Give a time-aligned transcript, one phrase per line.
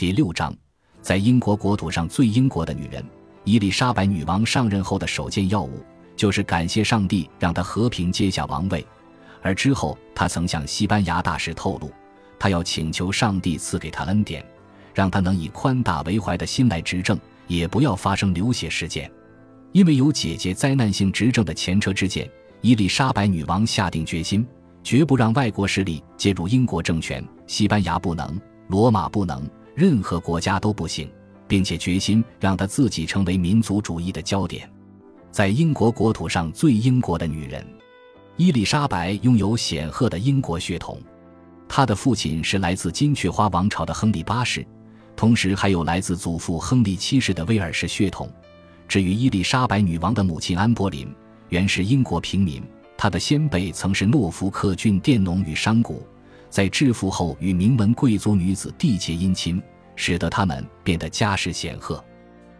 [0.00, 0.50] 第六章，
[1.02, 3.04] 在英国国土上最英国的女人
[3.44, 5.84] 伊丽莎白女王上任后的首件要务，
[6.16, 8.82] 就是感谢上帝让她和平接下王位。
[9.42, 11.92] 而之后，她曾向西班牙大使透露，
[12.38, 14.42] 她要请求上帝赐给她恩典，
[14.94, 19.12] 让她能以宽大为怀的心来执政，也不要发生流血事件。
[19.72, 22.26] 因为有姐姐灾难性执政的前车之鉴，
[22.62, 24.48] 伊丽莎白女王下定决心，
[24.82, 29.46] 绝不让外国势力介入英国政权，西班牙不能，罗马不能。
[29.80, 31.10] 任何国家都不行，
[31.48, 34.68] 并且决心让她自己成为民族主义的焦点。
[35.30, 37.66] 在英国国土上最英国的女人，
[38.36, 41.00] 伊丽莎白拥有显赫的英国血统。
[41.66, 44.62] 她的父亲是来自金雀花王朝的亨利八世，
[45.16, 48.30] 同时还有来自祖父亨利七世的威尔士血统。
[48.86, 51.10] 至于伊丽莎白女王的母亲安柏林，
[51.48, 52.62] 原是英国平民，
[52.98, 55.94] 她的先辈曾是诺福克郡佃农与商贾。
[56.50, 59.62] 在致富后，与名门贵族女子缔结姻亲，
[60.00, 62.02] 使得他们变得家世显赫。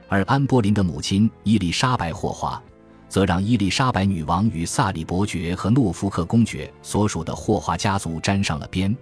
[0.08, 2.62] 而安波林的母亲伊丽莎白霍华，
[3.08, 8.94] 则让伊丽莎白女王与萨里伯爵和诺福克公爵所属的霍华家族沾上了边。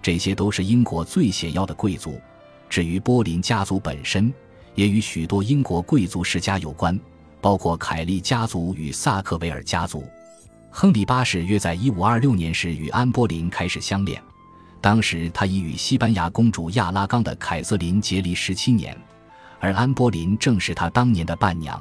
[0.00, 2.18] 这些都是英国最显要的贵族。
[2.70, 4.32] 至于波林家族本身，
[4.74, 6.98] 也与许多英国贵族世家有关，
[7.42, 10.02] 包括凯利家族与萨克维尔家族。
[10.70, 14.22] 亨利八世约在1526年时与安波林开始相恋。
[14.82, 18.94] 当时他已与西班牙公主亚拉冈的凯瑟琳结离十七年，
[19.60, 21.80] 而安波林正是他当年的伴娘。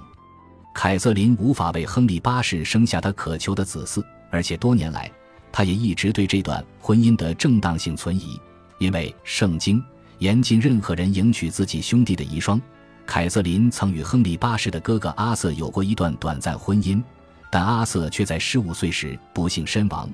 [0.72, 5.12] 凯瑟琳无法为亨利八世生下他渴求的子嗣，而且多年来，
[5.52, 8.40] 他也一直对这段婚姻的正当性存疑，
[8.78, 9.84] 因为圣经
[10.20, 12.62] 严禁任何人迎娶自己兄弟的遗孀。
[13.08, 17.04] 凯瑟琳曾与亨利八世的哥哥阿瑟有过一段短暂婚姻，
[17.50, 20.08] 但阿瑟却在十五岁时不幸身亡。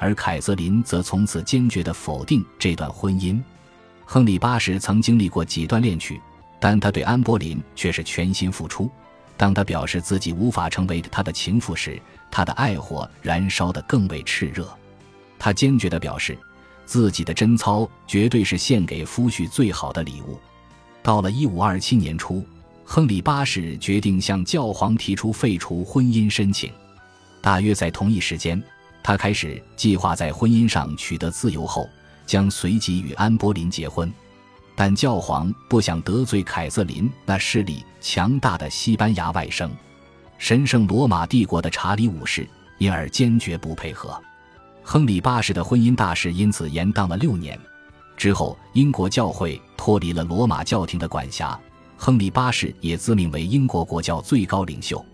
[0.00, 3.38] 而凯瑟琳则从此坚决地否定这段婚姻。
[4.06, 6.18] 亨利八世曾经历过几段恋曲，
[6.58, 8.90] 但他对安柏林却是全心付出。
[9.36, 14.66] 当他表示自己无法成为他的情妇时，他的爱火燃烧得更为炽热。
[15.38, 16.36] 他坚决地表示，
[16.86, 20.40] 自己的贞操绝对是献给夫婿最好的礼物。
[21.02, 22.44] 到了1527年初，
[22.84, 26.72] 亨利八世决定向教皇提出废除婚姻申请。
[27.42, 28.62] 大约在同一时间。
[29.02, 31.88] 他开始计划在婚姻上取得自由后，
[32.26, 34.12] 将随即与安柏林结婚，
[34.76, 39.70] 但教皇不想得罪凯瑟琳那势力强大的西班牙外甥，
[40.38, 42.46] 神圣罗马帝国的查理五世，
[42.78, 44.20] 因而坚决不配合。
[44.82, 47.58] 亨利八世的婚姻大事因此延宕了六年。
[48.16, 51.58] 之后，英国教会脱离了罗马教廷的管辖，
[51.96, 55.04] 亨利八世也自命为英国国教最高领袖。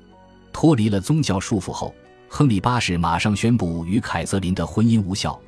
[0.52, 1.94] 脱离了宗教束缚后。
[2.28, 5.40] 亨利八世马上宣布与凯瑟琳的婚姻无效，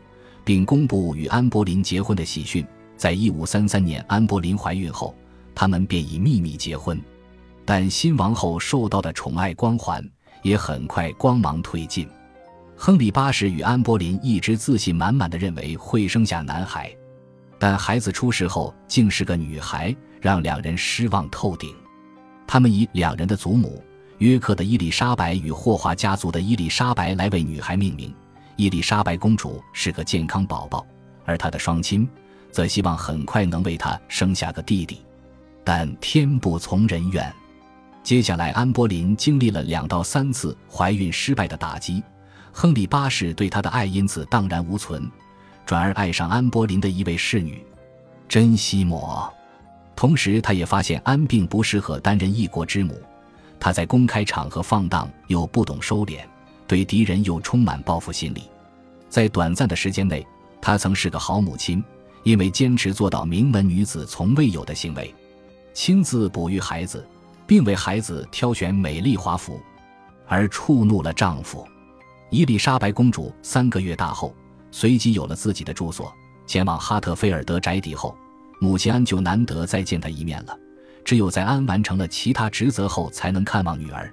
[0.45, 2.67] 并公布与安柏林结婚的喜讯。
[2.97, 5.15] 在一五三三年，安柏林怀孕后，
[5.55, 7.01] 他们便以秘密结婚。
[7.65, 10.03] 但新王后受到的宠爱光环
[10.43, 12.09] 也很快光芒褪尽。
[12.75, 16.91] 亨利八世与安柏林一直自信满满的认为会生下男孩，
[17.59, 21.75] 但孩子出世后竟是个女孩，让两人失望透顶。
[22.47, 23.83] 他们以两人的祖母。
[24.19, 28.13] 约克的伊丽莎白与霍华家族的伊丽莎白来为女孩命名。
[28.57, 30.85] 伊丽莎白公主是个健康宝宝，
[31.25, 32.09] 而她的双亲
[32.51, 35.01] 则希望很快能为她生下个弟弟。
[35.63, 37.33] 但天不从人愿，
[38.03, 42.03] 接下来安柏林经历了两到三次怀孕失败的打击。
[42.51, 45.09] 亨利八世对她的爱因此荡然无存，
[45.65, 47.65] 转而爱上安柏林的一位侍女
[48.29, 49.33] 珍西摩。
[49.95, 53.01] 同时，他也发现安并不适合担任一国之母。
[53.61, 56.21] 他在公开场合放荡又不懂收敛，
[56.67, 58.45] 对敌人又充满报复心理。
[59.09, 60.27] 在短暂的时间内，
[60.61, 61.83] 他曾是个好母亲，
[62.23, 65.15] 因为坚持做到名门女子从未有的行为：
[65.73, 67.07] 亲自哺育孩子，
[67.47, 69.61] 并为孩子挑选美丽华服，
[70.27, 71.67] 而触怒了丈夫。
[72.31, 74.35] 伊丽莎白公主三个月大后，
[74.71, 76.13] 随即有了自己的住所。
[76.47, 78.17] 前往哈特菲尔德宅邸后，
[78.61, 80.57] 母亲安就难得再见她一面了。
[81.09, 84.13] 只有在安完成了其他职责后，才能看望女儿。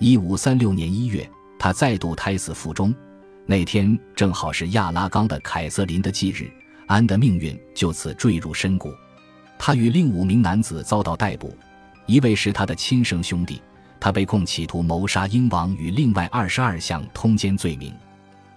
[0.00, 2.92] 一五三六年一月，他再度胎死腹中。
[3.46, 6.50] 那天正好是亚拉冈的凯瑟琳的忌日，
[6.88, 8.92] 安的命运就此坠入深谷。
[9.56, 11.56] 他与另五名男子遭到逮捕，
[12.04, 13.62] 一位是他的亲生兄弟，
[14.00, 17.94] 他被控企图谋杀英王与另外二十二项通奸罪名。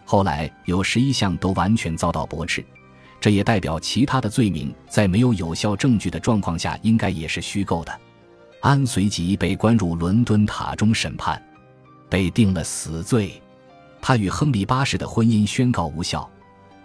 [0.03, 2.65] 后来有十一项都完全遭到驳斥。
[3.19, 7.99] 这也代表其他的罪名在没有有效证据的状况下，应该也是虚构的。
[8.61, 11.41] 安随即被关入伦敦塔中审判，
[12.09, 13.41] 被定了死罪。
[14.01, 16.29] 他与亨利八世的婚姻宣告无效，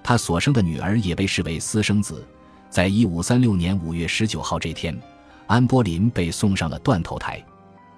[0.03, 2.27] 他所生的女儿也被视为私生子。
[2.71, 4.99] 在一五三六年五月十九号这天，
[5.47, 7.45] 安波林被送上了断头台。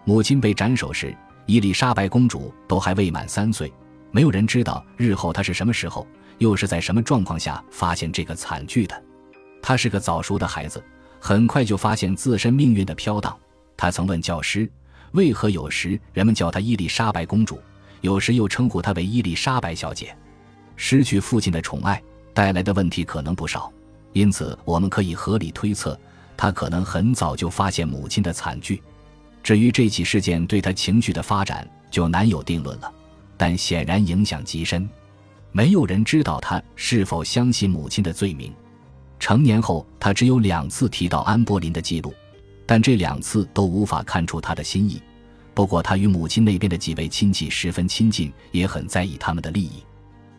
[0.05, 1.17] 母亲被斩首时，
[1.47, 3.73] 伊丽莎白公主都还未满三岁。
[4.11, 6.07] 没有人知道日后她是什么时候，
[6.39, 9.03] 又是在什么状况下发现这个惨剧的。
[9.63, 10.83] 他是个早熟的孩子，
[11.19, 13.37] 很快就发现自身命运的飘荡。
[13.77, 14.71] 他曾问教师，
[15.13, 17.61] 为何有时人们叫她伊丽莎白公主，
[18.03, 20.15] 有时又称呼她为伊丽莎白小姐。
[20.77, 22.03] 失去父亲的宠爱
[22.33, 23.73] 带来的问题可能不少，
[24.13, 25.99] 因此我们可以合理推测，
[26.37, 28.83] 她可能很早就发现母亲的惨剧。
[29.43, 32.93] 至于这起事件对他情绪的发展，就难有定论了。
[33.37, 34.89] 但显然影响极深，
[35.57, 38.53] 没有人知道他是否相信母亲的罪名。
[39.21, 42.13] 成年后，他只有两次提到安柏林的记录，
[42.67, 45.01] 但这两次都无法看出他的心意。
[45.55, 49.85] 不过，他与母亲那边的几位亲戚十分亲近，也很在意他们的利益。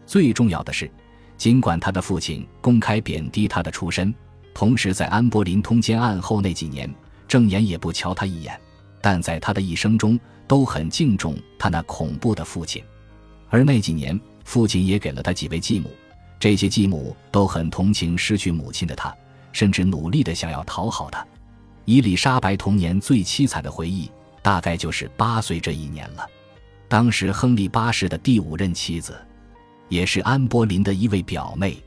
[0.06, 0.92] 最重要的是，
[1.38, 4.14] 尽管他的父亲公开贬低他的出身，
[4.54, 6.94] 同时在安柏林通奸案后那几年，
[7.26, 8.60] 正眼也不瞧他一眼。
[9.02, 12.84] 但在他的一生中，都很敬重他那恐怖的父亲，
[13.50, 15.92] 而那几年，父亲也给了他几位继母，
[16.40, 19.14] 这些继母都很同情失去母亲的他，
[19.52, 21.28] 甚至努力的想要讨好他。
[21.84, 24.10] 伊丽莎白童年最凄惨的回忆，
[24.42, 26.26] 大概就是八岁这一年了。
[26.88, 29.20] 当时，亨利八世的第五任妻子，
[29.90, 31.78] 也是安柏林的一位表妹，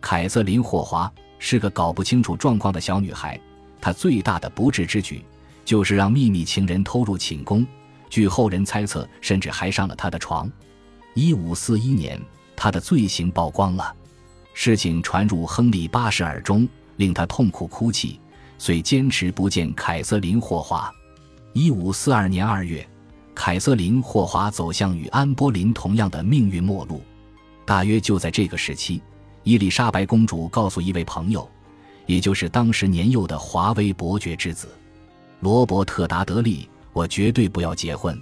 [0.00, 3.40] 凯瑟琳·霍华，是个搞不清楚状况的小女孩。
[3.80, 5.24] 她最大的不智之举。
[5.64, 7.64] 就是让秘密情人偷入寝宫，
[8.10, 10.50] 据后人猜测，甚至还上了他的床。
[11.14, 12.20] 一五四一年，
[12.56, 13.94] 他的罪行曝光了，
[14.54, 16.66] 事情传入亨利八世耳中，
[16.96, 18.18] 令他痛苦哭泣，
[18.56, 20.90] 遂坚持不见凯瑟琳·霍华。
[21.52, 22.88] 一五四二年二月，
[23.34, 27.02] 凯瑟琳·霍华走向与安波林同样的命运末路。
[27.66, 29.02] 大约就在这个时期，
[29.42, 31.46] 伊丽莎白公主告诉一位朋友，
[32.06, 34.68] 也就是当时年幼的华威伯爵之子。
[35.40, 38.18] 罗伯特·达德利，我绝对不要结婚。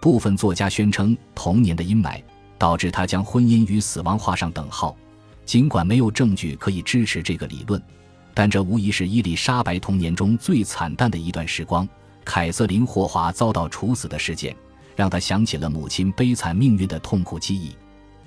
[0.00, 2.22] 部分作家宣称，童年的阴霾
[2.56, 4.96] 导致他将婚姻与死亡画上等号。
[5.44, 7.82] 尽管没有证据可以支持这个理论，
[8.34, 11.88] 但这无疑是伊丽莎白童年中最惨淡的一段时光。
[12.24, 14.54] 凯瑟琳·霍华遭到处死的事件，
[14.94, 17.74] 让他想起了母亲悲惨命运的痛苦记忆。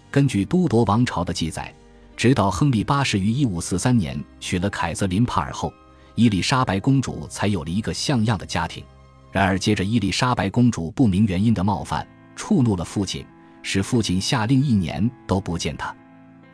[0.10, 1.74] 根据都铎王朝的记载，
[2.18, 5.72] 直到亨利八世于1543年娶了凯瑟琳·帕尔后。
[6.16, 8.84] 伊丽莎白公主才有了一个像样的家庭，
[9.32, 12.06] 然而接着伊丽莎白公主不明原因的冒犯
[12.36, 13.26] 触怒了父亲，
[13.64, 15.96] 使父亲下令一年都不见她。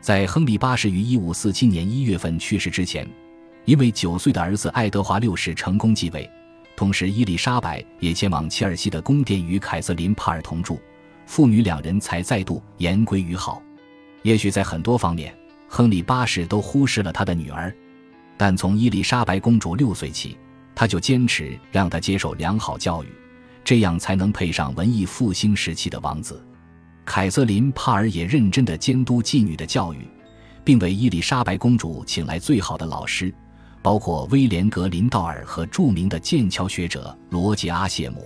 [0.00, 3.08] 在亨利八世于1547年1月份去世之前，
[3.64, 6.30] 因为九岁的儿子爱德华六世成功继位，
[6.76, 10.80] 同时伊丽莎白也前往切尔西的宫殿与凯瑟琳帕尔同住，
[11.26, 13.60] 父女两人才再度言归于好。
[14.22, 15.36] 也许在很多方面，
[15.68, 17.74] 亨利八世都忽视了他的女儿。
[18.36, 20.38] 但从伊丽莎白公主六岁起，
[20.78, 23.08] 他就坚持让她接受良好教育，
[23.64, 26.40] 这样才能配上文艺复兴时期的王子。
[27.04, 30.06] 凯瑟琳·帕尔也认真地监督妓女的教育，
[30.62, 33.34] 并为伊丽莎白公主请来最好的老师，
[33.82, 38.24] 包括威廉·格林道尔和著名的剑桥学者罗杰·阿谢姆。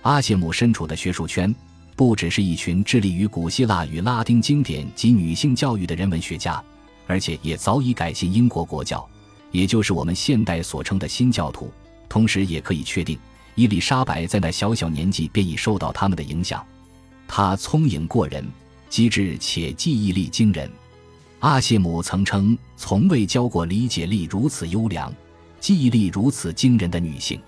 [0.00, 1.54] 阿谢姆身处的学术圈，
[1.94, 6.64] 不只是一群致力于古希腊与拉丁经典及女性教育的人文学家，
[7.06, 9.06] 而且也早已改信英国国教。
[9.54, 11.72] 也就是我们现代所称的新教徒，
[12.08, 13.16] 同时也可以确定，
[13.54, 16.66] 伊丽莎白在那小小年纪便已受到他们的影响。
[17.28, 18.44] 她聪颖过人，
[18.90, 20.68] 机智且记忆力惊人。
[21.38, 25.14] 阿谢姆曾称，从未教过理解力如此优良、
[25.60, 27.40] 记忆力如此惊人的女性。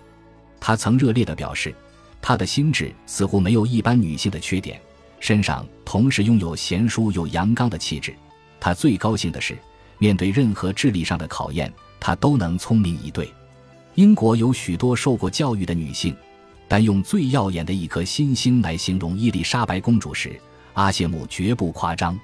[0.61, 1.75] 他曾热烈地表示，
[2.23, 4.81] 她的心智似乎没有一般女性的缺点，
[5.19, 8.15] 身上同时拥有贤淑又阳刚的气质。
[8.61, 9.59] 他最高兴的是，
[9.99, 11.73] 面对任何智力上的考验。
[12.01, 13.33] 她都能聪明一对。
[13.95, 16.15] 英国有许多受过教育的女性，
[16.69, 20.39] 但用最耀眼的一颗新星来形容伊丽莎白公主时，
[20.75, 22.19] 阿谢姆绝不夸张。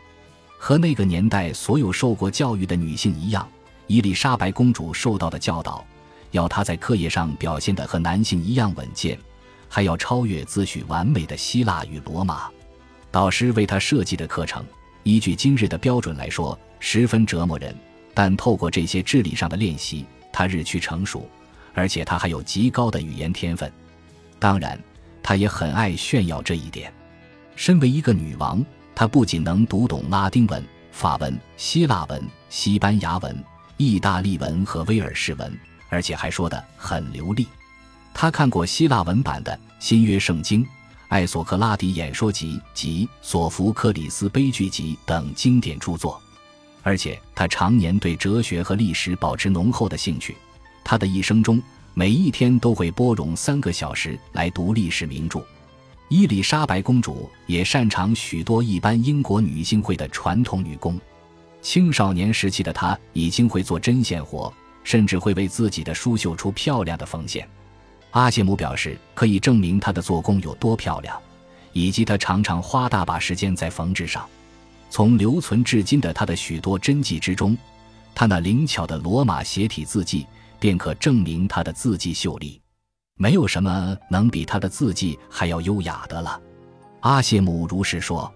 [0.59, 3.49] 和那个年代所有受过教育的女性一样，
[3.87, 5.85] 伊丽莎白公主受到的教导，
[6.31, 9.19] 要她在课业上表现得和男性一样稳健，
[9.69, 12.51] 还要超越自诩完美的希腊与罗马。
[13.11, 14.65] 导师为她设计的课程，
[15.03, 17.75] 依据今日的标准来说，十分折磨人。
[18.15, 21.29] 但透过这些智力上的练习，他日趋成熟，
[21.75, 23.71] 而且他还有极高的语言天分。
[24.39, 24.79] 当然，
[25.23, 26.93] 他也很爱炫耀这一点。
[27.55, 28.65] 身为一个女王，
[28.95, 33.45] 她不仅能读懂拉丁文、法文、希腊文、西班牙文、
[33.77, 37.47] 意大利文和威尔士文，而且还说得很流利。
[38.15, 40.63] 她看过希腊文版的《新约圣经》、
[41.09, 46.21] 《艾索克拉底演说集》及《索福克里斯悲剧集》等经典著作。
[46.83, 50.37] 而且他常年对哲学和历史保持浓厚的兴趣。
[50.85, 51.63] 他的一生中，
[51.95, 55.45] 每一天都会拨冗三个小时来读历史名著。
[56.09, 61.01] 伊丽莎白公主也擅长许多一般英国女性会的传统女工。
[61.63, 67.49] 青少年时期的她已经会做针线活，甚至会为自己的书绣出漂亮的缝线。
[68.11, 71.19] 阿谢姆表示，可以证明她的做工有多漂亮，
[71.73, 74.29] 以及她常常花大把时间在缝制上。
[74.93, 77.57] 从留存至今的他的许多真迹之中，
[78.15, 80.27] 他那灵巧的罗马斜体字迹
[80.61, 82.61] 便可证明他的字迹秀丽。
[83.17, 86.39] 没有什么能比他的字迹还要优雅的了。
[87.01, 88.31] 阿谢姆如是说。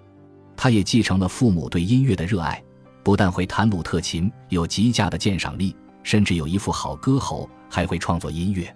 [0.57, 2.65] 他也继承了父母对音乐的热爱，
[3.05, 8.75] 不但会弹鲁特琴，有极佳的鉴赏力，甚至有一副好歌喉，还会创作音乐。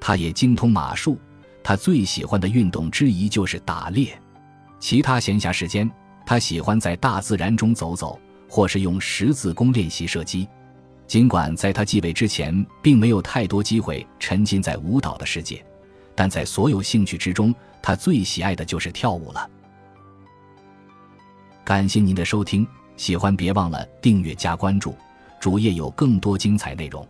[0.00, 1.16] 他也精通马术，
[1.62, 4.20] 他最喜欢的运动之一就是打猎。
[4.80, 5.88] 其他闲暇时间，
[6.32, 10.48] 他喜欢在大自然中走走，或是用十字弓练习射击。
[11.06, 15.62] 尽管在他继位之前，并没有太多机会沉浸在舞蹈的世界，
[16.14, 19.50] 但在所有兴趣之中，他最喜爱的就是跳舞了。
[21.64, 24.96] 感谢您的收听，喜欢别忘了订阅加关注，
[25.38, 27.06] 主页有更多精彩内容。